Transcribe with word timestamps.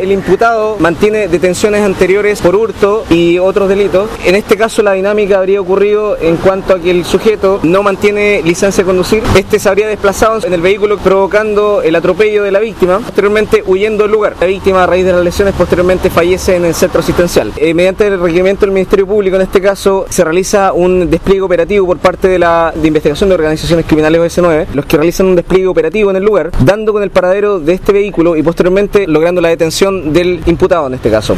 El 0.00 0.12
imputado 0.12 0.76
mantiene 0.78 1.26
detenciones 1.26 1.82
anteriores 1.82 2.40
por 2.40 2.54
hurto 2.54 3.04
y 3.10 3.38
otros 3.38 3.68
delitos. 3.68 4.08
En 4.24 4.36
este 4.36 4.56
caso 4.56 4.82
la 4.82 4.92
dinámica 4.92 5.38
habría 5.38 5.60
ocurrido 5.60 6.16
en 6.20 6.36
cuanto 6.36 6.74
a 6.74 6.78
que 6.78 6.90
el 6.90 7.04
sujeto 7.04 7.58
no 7.64 7.82
mantiene 7.82 8.42
licencia 8.42 8.84
de 8.84 8.86
conducir. 8.86 9.22
Este 9.36 9.58
se 9.58 9.68
habría 9.68 9.88
desplazado 9.88 10.46
en 10.46 10.52
el 10.52 10.60
vehículo 10.60 10.98
provocando 10.98 11.82
el 11.82 11.96
atropello 11.96 12.44
de 12.44 12.52
la 12.52 12.60
víctima, 12.60 13.00
posteriormente 13.00 13.64
huyendo 13.66 14.04
del 14.04 14.12
lugar. 14.12 14.36
La 14.40 14.46
víctima 14.46 14.84
a 14.84 14.86
raíz 14.86 15.04
de 15.04 15.12
las 15.12 15.24
lesiones 15.24 15.54
posteriormente 15.54 16.10
fallece 16.10 16.56
en 16.56 16.64
el 16.64 16.74
centro 16.74 17.00
asistencial. 17.00 17.52
Eh, 17.56 17.74
mediante 17.74 18.06
el 18.06 18.20
requerimiento 18.20 18.66
del 18.66 18.72
Ministerio 18.72 19.06
Público 19.06 19.36
en 19.36 19.42
este 19.42 19.60
caso 19.60 20.06
se 20.08 20.22
realiza 20.22 20.72
un 20.72 21.10
despliegue 21.10 21.42
operativo 21.42 21.86
por 21.86 21.98
parte 21.98 22.28
de 22.28 22.38
la 22.38 22.72
investigación 22.82 23.28
de 23.28 23.34
organizaciones 23.34 23.84
criminales 23.86 24.20
OS9, 24.20 24.66
los 24.74 24.86
que 24.86 24.96
realizan 24.96 25.26
un 25.26 25.36
despliegue 25.36 25.66
operativo 25.66 26.10
en 26.10 26.16
el 26.16 26.24
lugar, 26.24 26.52
dando 26.64 26.92
con 26.92 27.02
el 27.02 27.10
paradero 27.10 27.58
de 27.58 27.72
este 27.72 27.92
vehículo 27.92 28.36
y 28.36 28.42
posteriormente 28.42 29.06
logrando 29.06 29.40
la 29.40 29.48
detención 29.48 29.87
del 29.90 30.42
imputado 30.46 30.86
en 30.86 30.94
este 30.94 31.10
caso. 31.10 31.26